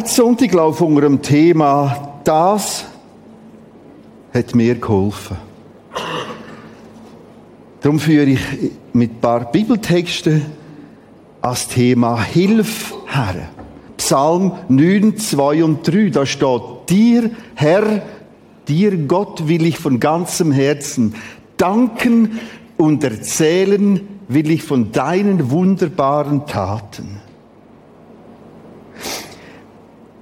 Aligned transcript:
Leitsonntag 0.00 0.54
läuft 0.54 0.80
unter 0.80 1.02
dem 1.02 1.20
Thema 1.20 2.20
Das 2.24 2.86
hat 4.32 4.54
mir 4.54 4.76
geholfen. 4.76 5.36
Darum 7.82 8.00
führe 8.00 8.30
ich 8.30 8.40
mit 8.94 9.10
ein 9.10 9.20
paar 9.20 9.52
Bibeltexten 9.52 10.46
als 11.42 11.68
Thema 11.68 12.18
Hilf 12.22 12.94
her. 13.08 13.50
Psalm 13.98 14.52
9, 14.70 15.18
2 15.18 15.64
und 15.64 15.86
3, 15.86 16.08
da 16.08 16.24
steht, 16.24 16.62
dir, 16.88 17.30
Herr, 17.54 18.00
dir 18.68 18.96
Gott 19.06 19.48
will 19.48 19.66
ich 19.66 19.78
von 19.78 20.00
ganzem 20.00 20.50
Herzen 20.50 21.14
danken 21.58 22.40
und 22.78 23.04
erzählen 23.04 24.00
will 24.28 24.50
ich 24.50 24.62
von 24.62 24.92
deinen 24.92 25.50
wunderbaren 25.50 26.46
Taten. 26.46 27.20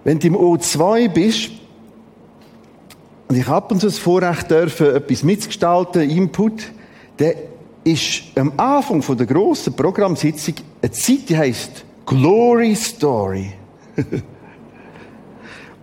Wenn 0.08 0.18
du 0.18 0.28
im 0.28 0.36
O2 0.36 1.10
bist, 1.10 1.50
und 3.28 3.36
ich 3.36 3.46
ab 3.46 3.70
und 3.70 3.78
zu 3.78 3.88
das 3.88 3.98
Vorrecht 3.98 4.50
dürfen, 4.50 4.86
etwas 4.96 5.22
mitzugestalten, 5.22 6.08
Input, 6.08 6.72
der 7.18 7.34
ist 7.84 8.22
am 8.34 8.54
Anfang 8.56 9.02
der 9.18 9.26
grossen 9.26 9.76
Programmsitzung 9.76 10.54
eine 10.80 10.92
Zeit, 10.92 11.28
die 11.28 11.36
heisst 11.36 11.84
Glory 12.06 12.74
Story. 12.74 13.52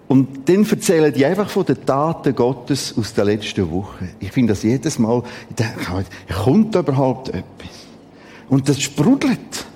Und 0.08 0.50
dann 0.50 0.66
erzählen 0.66 1.14
die 1.14 1.24
einfach 1.24 1.52
von 1.52 1.64
den 1.66 1.86
Taten 1.86 2.34
Gottes 2.34 2.96
aus 2.98 3.14
der 3.14 3.26
letzten 3.26 3.70
Woche. 3.70 4.10
Ich 4.20 4.32
finde 4.32 4.54
das 4.54 4.64
jedes 4.64 4.98
Mal, 4.98 5.22
ich 5.52 5.56
denke, 5.56 6.04
kommt 6.34 6.74
da 6.74 6.80
überhaupt 6.80 7.30
etwas? 7.30 7.46
Und 8.50 8.68
das 8.70 8.82
sprudelt. 8.82 9.68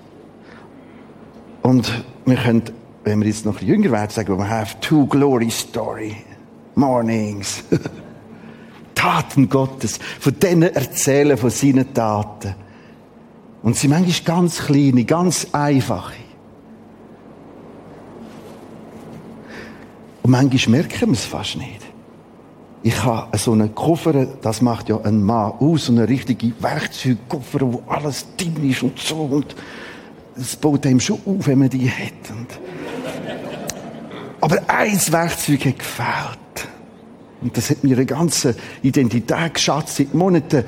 Und 1.62 2.04
wir 2.26 2.36
können, 2.36 2.64
wenn 3.04 3.20
wir 3.22 3.28
jetzt 3.28 3.46
noch 3.46 3.62
jünger 3.62 3.92
werden, 3.92 4.12
sagen, 4.12 4.38
we 4.38 4.48
have 4.48 4.80
two 4.82 5.06
glory 5.08 5.50
story 5.50 6.16
mornings. 6.76 7.64
Taten 8.96 9.48
Gottes, 9.48 10.00
von 10.20 10.38
denen 10.40 10.74
erzählen, 10.74 11.38
von 11.38 11.50
seinen 11.50 11.94
Taten. 11.94 12.56
Und 13.64 13.76
sie 13.76 13.88
manchmal 13.88 14.38
ganz 14.38 14.60
kleine, 14.60 15.06
ganz 15.06 15.48
einfache. 15.52 16.16
Und 20.24 20.32
manchmal 20.32 20.82
merken 20.82 21.08
wir 21.08 21.14
es 21.14 21.26
fast 21.26 21.58
nicht. 21.58 21.82
Ich 22.82 23.04
habe 23.04 23.38
so 23.38 23.52
einen 23.52 23.76
Koffer, 23.76 24.26
das 24.26 24.62
macht 24.62 24.88
ja 24.90 25.00
ein 25.02 25.22
Mann 25.24 25.52
aus, 25.60 25.86
so 25.86 25.92
einen 25.92 26.06
richtigen 26.06 26.54
Werkzeugkoffer, 26.60 27.60
wo 27.62 27.84
alles 27.88 28.26
drin 28.38 28.70
ist 28.70 28.84
und 28.84 29.00
so. 29.00 29.16
Und 29.16 29.56
das 30.36 30.56
baut 30.56 30.86
einem 30.86 31.02
schon 31.02 31.20
auf, 31.26 31.48
wenn 31.48 31.60
man 31.60 31.70
die 31.70 31.90
hat. 31.90 32.32
Und 32.32 32.48
aber 34.50 34.62
ein 34.68 35.00
Werkzeug 35.12 35.66
hat 35.66 35.80
gefehlt. 35.80 36.68
Und 37.42 37.56
das 37.56 37.70
hat 37.70 37.84
mir 37.84 37.96
eine 37.96 38.06
ganze 38.06 38.56
Identität 38.82 39.54
geschatzt 39.54 39.98
seit 39.98 40.14
Monaten. 40.14 40.64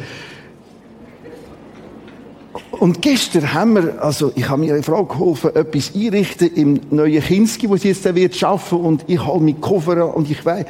Und 2.72 3.02
gestern 3.02 3.54
haben 3.54 3.76
wir, 3.76 4.02
also 4.02 4.32
ich 4.36 4.48
habe 4.48 4.62
mir 4.62 4.74
eine 4.74 4.84
Frau 4.84 5.06
geholfen, 5.06 5.56
etwas 5.56 5.94
einrichten 5.96 6.54
im 6.56 6.80
neuen 6.92 7.22
Kinski, 7.22 7.70
wo 7.70 7.76
sie 7.76 7.90
jetzt 7.90 8.04
wird 8.16 8.36
schaffen 8.36 8.80
und 8.80 9.04
ich 9.08 9.24
hole 9.26 9.40
meinen 9.40 9.60
Koffer 9.60 10.16
und 10.16 10.30
ich 10.30 10.46
weiß. 10.46 10.66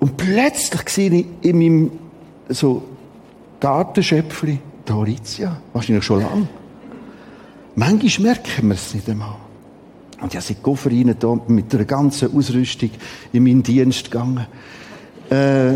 Und 0.00 0.16
plötzlich 0.16 0.88
sehe 0.88 1.10
ich 1.12 1.26
in 1.42 1.58
meinem 1.58 1.90
so 2.48 2.82
Gartenschöpfli 3.60 4.58
Dorizia, 4.84 5.60
wahrscheinlich 5.72 6.04
schon 6.04 6.20
lange. 6.20 6.48
Manchmal 7.76 8.34
merken 8.34 8.68
wir 8.68 8.74
es 8.74 8.92
nicht 8.92 9.08
einmal. 9.08 9.36
Und 10.22 10.32
ich 10.32 10.40
sie 10.40 10.54
Koffer 10.54 10.90
rein 10.90 11.14
da 11.18 11.38
mit 11.48 11.72
der 11.72 11.84
ganzen 11.84 12.34
Ausrüstung 12.34 12.90
in 13.32 13.42
meinen 13.42 13.62
Dienst 13.62 14.10
gegangen. 14.10 14.46
Äh, 15.28 15.72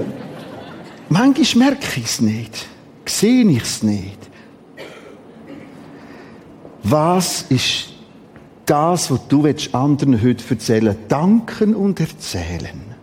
manchmal 1.09 1.71
merke 1.71 1.99
ich 1.99 2.05
es 2.05 2.21
nicht. 2.21 2.67
Sehe 3.05 3.45
ich 3.45 3.63
es 3.63 3.83
nicht. 3.83 4.19
Was 6.85 7.43
ist 7.49 7.97
das, 8.67 9.11
was 9.11 9.29
du 9.29 9.47
anderen 9.73 10.23
heute 10.23 10.45
erzählen 10.51 10.97
Danken 11.09 11.75
und 11.75 12.01
erzählen. 12.01 12.97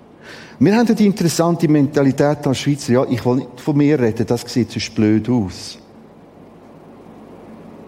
Wir 0.60 0.76
haben 0.76 0.96
die 0.96 1.06
interessante 1.06 1.68
Mentalität 1.68 2.46
als 2.46 2.60
Schweizer, 2.60 2.94
ja, 2.94 3.06
ich 3.06 3.26
will 3.26 3.38
nicht 3.38 3.60
von 3.60 3.76
mir 3.76 4.00
reden, 4.00 4.28
das 4.28 4.42
sieht 4.42 4.72
so 4.72 4.80
blöd 4.94 5.28
aus. 5.30 5.78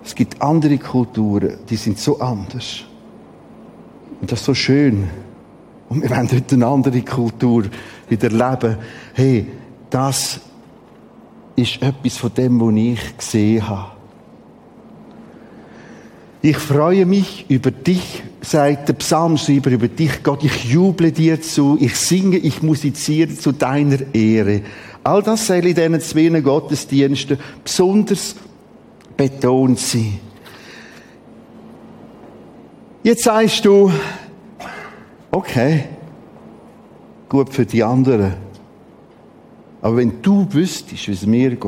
Es 0.04 0.16
gibt 0.16 0.42
andere 0.42 0.78
Kulturen, 0.78 1.58
die 1.70 1.76
sind 1.76 2.00
so 2.00 2.20
anders. 2.20 2.86
Und 4.22 4.32
das 4.32 4.40
ist 4.40 4.46
so 4.46 4.54
schön. 4.54 5.06
Und 5.90 6.02
wir 6.02 6.10
wollen 6.10 6.32
heute 6.32 6.56
eine 6.56 6.68
andere 6.68 7.02
Kultur 7.02 7.66
wieder 8.10 8.30
leben. 8.30 8.78
Hey, 9.14 9.48
das 9.90 10.40
ist 11.56 11.82
etwas 11.82 12.18
von 12.18 12.34
dem, 12.34 12.60
was 12.60 12.76
ich 12.76 13.18
gesehen 13.18 13.68
habe. 13.68 13.92
Ich 16.42 16.58
freue 16.58 17.08
mich 17.08 17.46
über 17.50 17.72
dich, 17.72 18.22
sagt 18.42 18.88
der 18.88 18.94
Psalmschreiber, 18.94 19.72
über 19.72 19.88
dich, 19.88 20.22
Gott. 20.22 20.44
Ich 20.44 20.66
juble 20.66 21.12
dir 21.12 21.42
zu, 21.42 21.76
ich 21.80 21.96
singe, 21.96 22.38
ich 22.38 22.62
musiziere 22.62 23.34
zu 23.34 23.52
deiner 23.52 24.14
Ehre. 24.14 24.62
All 25.04 25.24
das 25.24 25.48
soll 25.48 25.66
in 25.66 25.74
diesen 25.76 26.02
zwei 26.02 26.42
Gottesdiensten 26.42 27.40
besonders 27.64 28.36
betont 29.18 29.80
sein. 29.80 30.20
Jetzt 33.06 33.26
sagst 33.26 33.64
du, 33.64 33.92
okay, 35.30 35.84
gut 37.30 37.54
für 37.54 37.64
die 37.64 37.84
anderen. 37.84 38.34
Aber 39.80 39.98
wenn 39.98 40.24
du 40.24 40.48
wüsstest, 40.52 41.08
wie 41.08 41.12
es 41.12 41.24
mir 41.24 41.52
geht 41.52 41.62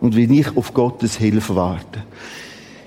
und 0.00 0.16
wie 0.16 0.40
ich 0.40 0.56
auf 0.56 0.74
Gottes 0.74 1.16
Hilfe 1.16 1.54
warte, 1.54 2.02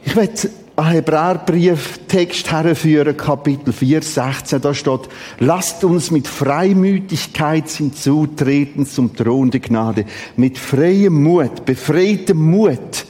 ich 0.03 0.17
werde 0.17 0.49
einen 0.75 0.95
Hebräerbrief-Text 0.95 2.51
herführen, 2.51 3.15
Kapitel 3.15 3.71
4, 3.71 4.01
16, 4.01 4.59
da 4.59 4.73
steht, 4.73 5.07
lasst 5.39 5.85
uns 5.85 6.11
mit 6.11 6.27
Freimütigkeit 6.27 7.69
hinzutreten 7.69 8.85
zum 8.85 9.15
Thron 9.15 9.49
der 9.49 9.61
Gnade, 9.61 10.03
mit 10.35 10.57
freiem 10.57 11.23
Mut, 11.23 11.63
befreitem 11.63 12.51
Mut, 12.51 13.06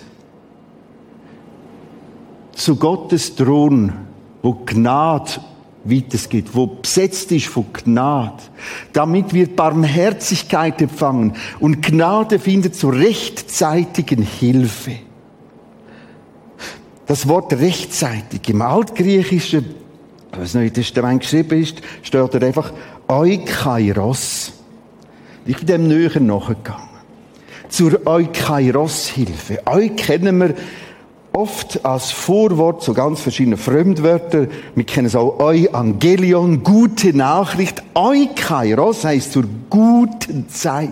zu 2.67 2.75
Gottes 2.75 3.33
Thron, 3.33 3.93
wo 4.41 4.51
Gnade 4.65 5.39
weitergeht, 5.85 6.47
wo 6.51 6.67
besetzt 6.67 7.31
ist 7.31 7.45
von 7.45 7.67
Gnade. 7.71 8.43
Damit 8.91 9.33
wird 9.33 9.55
Barmherzigkeit 9.55 10.81
empfangen 10.81 11.31
und 11.61 11.81
Gnade 11.81 12.39
findet 12.39 12.75
zur 12.75 12.91
rechtzeitigen 12.91 14.21
Hilfe. 14.21 14.97
Das 17.05 17.29
Wort 17.29 17.53
rechtzeitig 17.53 18.49
im 18.49 18.61
Altgriechischen, 18.61 19.63
was 20.33 20.53
in 20.53 20.73
Testament 20.73 21.21
geschrieben 21.21 21.61
ist, 21.61 21.77
steht 22.03 22.33
da 22.33 22.45
einfach 22.45 22.73
Eukairos. 23.07 24.51
Ich 25.45 25.55
bin 25.55 25.67
dem 25.67 25.87
näher 25.87 26.19
nachgegangen. 26.19 26.89
Zur 27.69 28.05
Eukairos-Hilfe. 28.05 29.61
Eu 29.65 29.87
kennen 29.95 30.37
wir 30.39 30.53
oft 31.33 31.85
als 31.85 32.11
Vorwort 32.11 32.81
zu 32.81 32.93
ganz 32.93 33.21
verschiedenen 33.21 33.57
Fremdwörtern. 33.57 34.49
Wir 34.75 34.83
kennen 34.85 35.07
es 35.07 35.15
auch 35.15 35.39
Euangelion, 35.39 36.63
gute 36.63 37.15
Nachricht. 37.15 37.83
Eukairos 37.93 39.03
heißt 39.03 39.31
zur 39.33 39.45
guten 39.69 40.49
Zeit. 40.49 40.91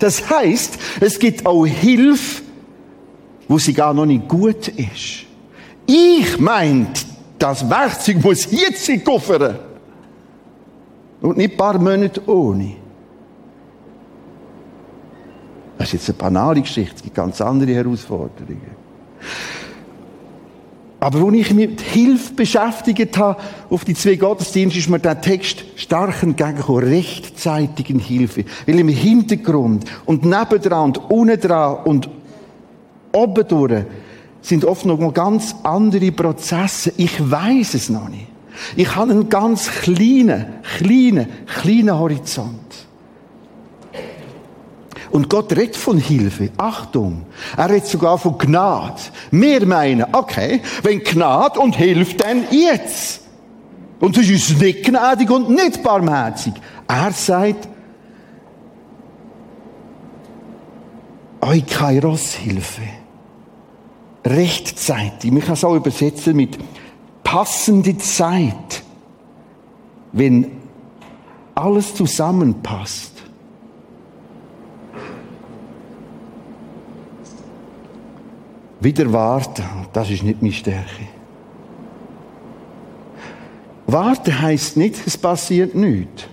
Das 0.00 0.28
heißt, 0.28 0.78
es 1.00 1.18
gibt 1.18 1.46
auch 1.46 1.64
Hilfe, 1.64 2.42
wo 3.48 3.58
sie 3.58 3.72
gar 3.72 3.94
noch 3.94 4.06
nicht 4.06 4.28
gut 4.28 4.68
ist. 4.68 5.24
Ich 5.86 6.38
meint, 6.38 7.06
das 7.38 7.68
Werkzeug 7.68 8.22
muss 8.22 8.50
jetzt 8.50 8.88
in. 8.88 9.02
Und 11.20 11.36
nicht 11.36 11.52
ein 11.52 11.56
paar 11.56 11.78
Monate 11.78 12.22
ohne. 12.28 12.76
Das 15.78 15.88
ist 15.88 16.08
jetzt 16.08 16.10
eine 16.10 16.30
banale 16.30 16.62
Geschichte, 16.62 16.94
es 16.96 17.02
gibt 17.02 17.14
ganz 17.14 17.40
andere 17.40 17.74
Herausforderungen. 17.74 18.83
Aber 21.04 21.20
wo 21.20 21.30
ich 21.32 21.52
mich 21.52 21.68
mit 21.68 21.82
Hilfe 21.82 22.32
beschäftigt 22.32 23.18
habe, 23.18 23.38
auf 23.68 23.84
die 23.84 23.92
zwei 23.92 24.16
Gottesdienste, 24.16 24.78
ist 24.78 24.88
mir 24.88 24.98
der 24.98 25.20
Text 25.20 25.62
stark 25.76 26.22
entgegengekommen, 26.22 26.84
rechtzeitigen 26.84 27.98
Hilfe. 27.98 28.46
Weil 28.64 28.78
im 28.78 28.88
Hintergrund 28.88 29.84
und 30.06 30.24
nebendran 30.24 30.84
und 30.84 31.10
unten 31.10 31.38
dran 31.38 31.76
und 31.84 32.08
oben 33.12 33.46
durch 33.46 33.84
sind 34.40 34.64
oft 34.64 34.86
noch 34.86 35.12
ganz 35.12 35.54
andere 35.62 36.10
Prozesse. 36.10 36.94
Ich 36.96 37.30
weiß 37.30 37.74
es 37.74 37.90
noch 37.90 38.08
nicht. 38.08 38.28
Ich 38.74 38.96
habe 38.96 39.10
einen 39.10 39.28
ganz 39.28 39.70
kleinen, 39.70 40.46
kleinen, 40.78 41.26
kleinen 41.44 41.98
Horizont. 41.98 42.86
Und 45.14 45.30
Gott 45.30 45.52
redet 45.52 45.76
von 45.76 45.96
Hilfe. 45.96 46.50
Achtung. 46.56 47.26
Er 47.56 47.70
redet 47.70 47.86
sogar 47.86 48.18
von 48.18 48.36
Gnade. 48.36 49.00
Wir 49.30 49.64
meinen, 49.64 50.04
okay, 50.12 50.60
wenn 50.82 51.04
Gnade 51.04 51.60
und 51.60 51.76
Hilfe, 51.76 52.16
dann 52.16 52.46
jetzt. 52.50 53.20
Und 54.00 54.16
das 54.16 54.28
ist 54.28 54.60
nicht 54.60 54.82
gnädig 54.84 55.30
und 55.30 55.50
nicht 55.50 55.84
barmherzig. 55.84 56.52
Er 56.88 57.12
sagt, 57.12 57.68
Eukairos-Hilfe. 61.42 62.82
Rechtzeitig. 64.24 65.30
Man 65.30 65.42
kann 65.42 65.54
es 65.54 65.62
auch 65.62 65.76
übersetzen 65.76 66.34
mit 66.34 66.58
passende 67.22 67.96
Zeit. 67.98 68.82
Wenn 70.10 70.50
alles 71.54 71.94
zusammenpasst. 71.94 73.13
Wieder 78.84 79.10
warten, 79.10 79.64
das 79.94 80.10
ist 80.10 80.22
nicht 80.22 80.42
meine 80.42 80.52
Stärke. 80.52 81.08
Warten 83.86 84.42
heißt 84.42 84.76
nicht, 84.76 85.06
es 85.06 85.16
passiert 85.16 85.74
nichts. 85.74 86.24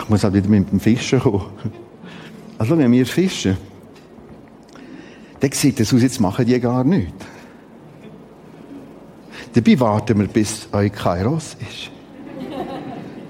Ich 0.00 0.08
muss 0.08 0.24
halt 0.24 0.34
wieder 0.34 0.48
mit 0.48 0.72
dem 0.72 0.80
Fischen 0.80 1.20
kommen. 1.20 1.44
Also, 2.58 2.76
wenn 2.76 2.90
wir 2.90 3.06
fischen, 3.06 3.56
dann 5.38 5.52
sieht 5.52 5.78
es 5.78 5.94
aus, 5.94 6.02
jetzt 6.02 6.20
machen 6.20 6.44
die 6.44 6.58
gar 6.58 6.82
nichts. 6.82 7.24
Dabei 9.52 9.78
warten 9.78 10.18
wir, 10.18 10.26
bis 10.26 10.68
Eukairos 10.72 11.56
ist. 11.60 11.92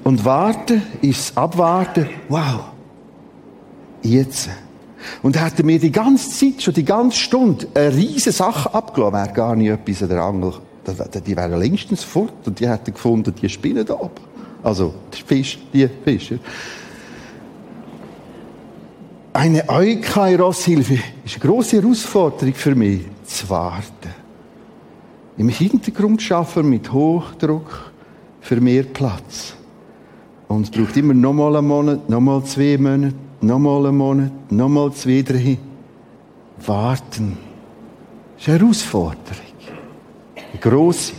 Und 0.03 0.25
warten 0.25 0.83
ist 1.03 1.37
Abwarten. 1.37 2.09
Wow. 2.31 2.72
Jetzt. 4.03 4.51
Und 5.23 5.41
hätten 5.41 5.67
wir 5.67 5.79
die 5.79 5.93
ganze 5.93 6.31
Zeit, 6.31 6.63
schon 6.63 6.75
die 6.75 6.85
ganze 6.85 7.19
Stunde, 7.19 7.67
eine 7.75 7.95
riesige 7.95 8.33
Sache 8.33 8.73
abgelassen, 8.73 9.15
wäre 9.15 9.33
gar 9.33 9.57
nicht 9.57 9.71
etwas 9.71 10.03
an 10.03 10.09
der 10.09 10.23
Angel. 10.23 10.53
Die 11.27 11.37
wären 11.37 11.59
längstens 11.59 12.03
fort 12.03 12.47
und 12.47 12.59
die 12.59 12.69
hätten 12.69 12.93
gefunden, 12.93 13.33
die 13.41 13.49
spinnen 13.49 13.87
da 13.87 13.95
oben. 13.95 14.11
Also, 14.63 14.95
der 15.13 15.25
Fisch, 15.25 15.59
die 15.73 15.89
Fischer. 16.05 16.37
Eine 19.33 19.69
Eukairos-Hilfe 19.69 20.99
ist 21.25 21.43
eine 21.43 21.51
grosse 21.51 21.81
Herausforderung 21.81 22.55
für 22.55 22.75
mich, 22.75 23.03
zu 23.25 23.49
warten. 23.49 24.11
Im 25.39 25.49
Hintergrund 25.49 26.21
schaffen 26.21 26.69
mit 26.69 26.93
Hochdruck 26.93 27.93
für 28.41 28.61
mehr 28.61 28.83
Platz. 28.83 29.55
Und 30.49 30.65
es 30.65 30.71
braucht 30.71 30.97
immer 30.97 31.15
nochmal 31.15 31.57
einen 31.57 31.67
Monat, 31.67 32.11
nochmal 32.11 32.45
zwei 32.45 32.77
Monate, 32.77 33.15
nochmal 33.43 33.87
einen 33.87 33.97
Monat, 33.97 34.53
nochmal 34.53 34.93
zwei, 34.93 35.23
drei. 35.23 35.59
Warten. 36.67 37.39
Das 38.37 38.43
ist 38.43 38.49
eine 38.49 38.59
Herausforderung. 38.61 39.53
Eine 40.37 40.61
grosse. 40.61 41.13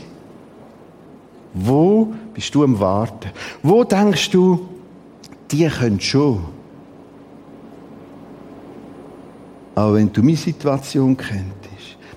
Wo 1.54 2.14
bist 2.34 2.54
du 2.56 2.64
am 2.64 2.80
Warten? 2.80 3.30
Wo 3.62 3.84
denkst 3.84 4.32
du, 4.32 4.68
die 5.52 5.68
können 5.68 6.00
schon? 6.00 6.46
Aber 9.76 9.96
wenn 9.96 10.12
du 10.12 10.22
meine 10.22 10.38
Situation 10.38 11.18
kennst, 11.18 11.54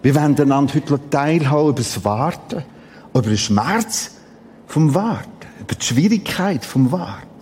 wir 0.03 0.15
wollen 0.15 0.39
einander 0.39 0.75
heute 0.75 1.01
teilhaben 1.11 1.71
über 1.71 1.79
das 1.79 2.05
Warten, 2.05 2.63
über 3.11 3.23
den 3.23 3.39
Schmerz 3.39 4.13
vom 4.67 4.95
Warten, 4.95 5.47
über 5.61 5.75
die 5.75 5.85
Schwierigkeit 5.85 6.65
vom 6.65 6.93
Warten. 6.93 7.36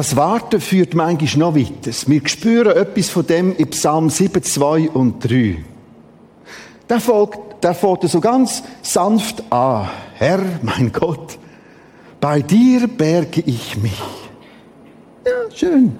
Das 0.00 0.16
Warten 0.16 0.62
führt 0.62 0.94
manchmal 0.94 1.52
noch 1.52 1.54
weiter. 1.54 1.92
Wir 2.06 2.26
spüren 2.26 2.74
etwas 2.74 3.10
von 3.10 3.26
dem 3.26 3.54
in 3.54 3.68
Psalm 3.68 4.08
7, 4.08 4.42
2 4.42 4.88
und 4.88 5.22
3. 5.22 5.62
Der 6.88 7.00
folgt, 7.00 7.62
der 7.62 7.74
fängt 7.74 8.08
so 8.08 8.18
ganz 8.18 8.62
sanft 8.80 9.44
an. 9.52 9.90
Herr, 10.14 10.40
mein 10.62 10.90
Gott, 10.90 11.38
bei 12.18 12.40
dir 12.40 12.88
berge 12.88 13.42
ich 13.44 13.76
mich. 13.76 14.00
Ja, 15.26 15.54
schön. 15.54 15.94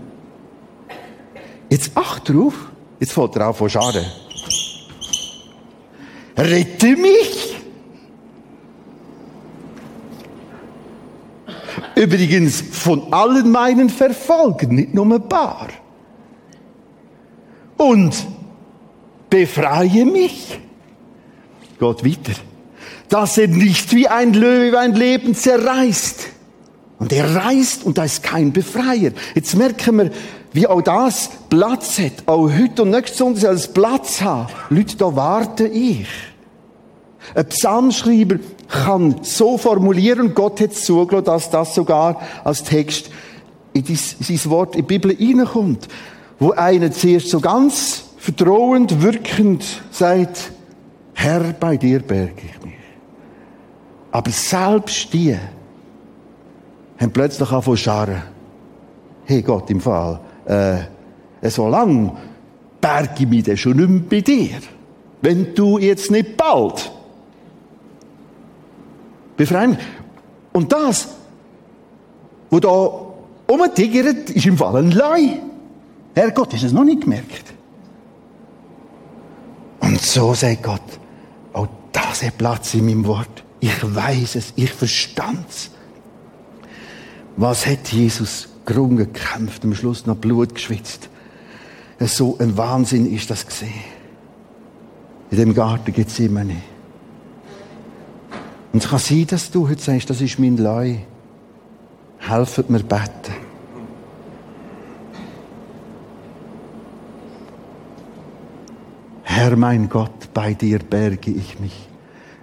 Jetzt 1.68 1.94
acht 1.94 2.26
drauf. 2.26 2.54
Jetzt 3.00 3.12
fällt 3.12 3.36
er 3.36 3.50
auf 3.50 3.58
von 3.58 3.68
Schade. 3.68 4.02
Rette 6.38 6.96
mich! 6.96 7.59
Übrigens 12.00 12.62
von 12.62 13.12
allen 13.12 13.50
meinen 13.50 13.90
Verfolgen, 13.90 14.74
nicht 14.74 14.94
nur 14.94 15.04
ein 15.04 15.28
paar. 15.28 15.68
Und 17.76 18.26
befreie 19.28 20.06
mich. 20.06 20.58
Gott 21.78 22.02
weiter. 22.02 22.32
Dass 23.10 23.36
er 23.36 23.48
nicht 23.48 23.94
wie 23.94 24.08
ein 24.08 24.32
Löwe 24.32 24.78
ein 24.78 24.94
Leben 24.94 25.34
zerreißt. 25.34 26.26
Und 26.98 27.12
er 27.12 27.34
reißt 27.34 27.84
und 27.84 27.98
da 27.98 28.04
ist 28.04 28.22
kein 28.22 28.50
Befreier. 28.54 29.12
Jetzt 29.34 29.54
merken 29.54 29.98
wir, 29.98 30.10
wie 30.54 30.66
auch 30.66 30.80
das 30.80 31.28
Platz 31.50 31.98
hat, 31.98 32.12
auch 32.24 32.50
heute 32.50 32.82
und 32.82 32.90
nächstes 32.90 33.18
Sonntag 33.18 33.42
soll 33.42 33.54
es 33.56 33.68
Platz 33.68 34.22
haben. 34.22 34.48
Leute, 34.70 34.96
da 34.96 35.14
warte 35.14 35.66
ich. 35.66 36.08
Ein 37.34 37.46
Psalmschreiber 37.46 38.36
kann 38.70 39.16
so 39.22 39.58
formulieren, 39.58 40.34
Gott 40.34 40.60
hat 40.60 40.72
zugelassen, 40.72 41.26
dass 41.26 41.50
das 41.50 41.74
sogar 41.74 42.20
als 42.44 42.62
Text 42.62 43.10
in 43.72 43.84
sein 43.84 44.50
Wort 44.50 44.76
in 44.76 44.86
die 44.86 44.98
Bibel 44.98 45.16
reinkommt, 45.18 45.88
wo 46.38 46.52
einer 46.52 46.90
zuerst 46.90 47.28
so 47.28 47.40
ganz 47.40 48.04
vertrauend, 48.16 49.02
wirkend 49.02 49.64
sagt, 49.90 50.52
Herr, 51.14 51.40
bei 51.58 51.76
dir 51.76 52.00
berge 52.00 52.42
ich 52.44 52.64
mich. 52.64 52.74
Aber 54.10 54.30
selbst 54.30 55.12
die 55.12 55.36
haben 56.98 57.12
plötzlich 57.12 57.50
angefangen 57.50 57.76
zu 57.76 57.82
scharren. 57.82 58.22
Hey 59.24 59.42
Gott, 59.42 59.70
im 59.70 59.80
Fall, 59.80 60.20
äh, 60.46 61.48
so 61.48 61.68
lang 61.68 62.16
berge 62.80 63.14
ich 63.20 63.28
mich 63.28 63.44
dann 63.44 63.56
schon 63.56 63.76
nicht 63.76 63.88
mehr 63.88 64.02
bei 64.08 64.20
dir. 64.20 64.56
Wenn 65.22 65.54
du 65.54 65.78
jetzt 65.78 66.10
nicht 66.10 66.36
bald 66.36 66.90
befrei. 69.40 69.76
Und 70.52 70.70
das, 70.72 71.08
wo 72.50 72.60
da 72.60 72.68
rumtigert, 73.48 74.30
ist 74.30 74.46
im 74.46 74.58
Fall 74.58 74.76
ein 74.76 74.90
Leu. 74.90 75.28
Herrgott, 76.14 76.52
hast 76.52 76.62
du 76.62 76.66
es 76.66 76.72
noch 76.72 76.84
nicht 76.84 77.02
gemerkt? 77.02 77.54
Und 79.80 80.00
so 80.00 80.34
sagt 80.34 80.62
Gott, 80.62 80.82
auch 81.52 81.68
das 81.92 82.22
hat 82.22 82.36
Platz 82.36 82.74
in 82.74 82.86
meinem 82.86 83.06
Wort. 83.06 83.44
Ich 83.60 83.82
weiß 83.82 84.34
es, 84.34 84.52
ich 84.56 84.72
verstand 84.72 85.46
es. 85.48 85.70
Was 87.36 87.66
hat 87.66 87.88
Jesus 87.88 88.48
gerungen, 88.66 88.98
gekämpft, 88.98 89.64
am 89.64 89.74
Schluss 89.74 90.06
noch 90.06 90.16
Blut 90.16 90.54
geschwitzt. 90.54 91.08
So 92.00 92.36
ein 92.38 92.56
Wahnsinn 92.56 93.12
ist 93.12 93.30
das 93.30 93.46
gesehen. 93.46 93.72
In 95.30 95.38
dem 95.38 95.54
Garten 95.54 95.92
gibt 95.92 96.10
es 96.10 96.18
immer 96.18 96.44
nicht. 96.44 96.69
Und 98.72 98.82
es 98.82 98.88
kann 98.88 98.98
sein, 98.98 99.26
dass 99.26 99.50
du 99.50 99.68
heute 99.68 99.80
sagst, 99.80 100.10
das 100.10 100.20
ist 100.20 100.38
mein 100.38 100.56
Leu. 100.56 100.96
Helfet 102.18 102.70
mir 102.70 102.80
beten. 102.80 103.34
Herr 109.22 109.56
mein 109.56 109.88
Gott, 109.88 110.32
bei 110.34 110.54
dir 110.54 110.78
berge 110.78 111.30
ich 111.30 111.58
mich. 111.58 111.88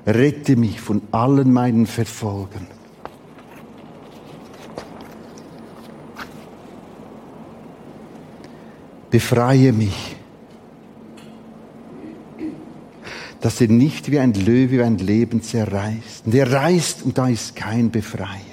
Rette 0.06 0.56
mich 0.56 0.82
von 0.82 1.02
allen 1.12 1.54
meinen 1.54 1.86
Verfolgen. 1.86 2.68
befreie 9.10 9.72
mich. 9.72 10.17
Dass 13.48 13.62
er 13.62 13.70
nicht 13.70 14.12
wie 14.12 14.20
ein 14.20 14.34
Löwe 14.34 14.84
ein 14.84 14.98
Leben 14.98 15.42
zerreißt. 15.42 16.26
Und 16.26 16.36
er 16.36 16.52
reißt 16.52 17.04
und 17.04 17.18
da 17.18 17.30
ist 17.30 17.56
kein 17.56 17.90
Befreien. 17.90 18.47